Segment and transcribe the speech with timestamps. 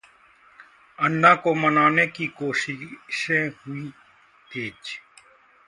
[0.99, 3.87] अन्ना को मनाने की कोशिशें हुई
[4.51, 4.97] तेज